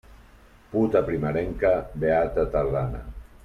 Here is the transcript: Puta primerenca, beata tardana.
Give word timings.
Puta 0.71 1.03
primerenca, 1.11 1.75
beata 2.05 2.51
tardana. 2.59 3.07